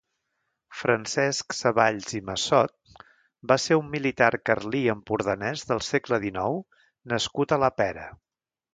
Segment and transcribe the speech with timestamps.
[0.77, 2.73] Francesc Savalls i Massot
[3.53, 6.61] va ser un militar carlí empordanès del segle dinou
[7.15, 8.13] nascut a la Pera.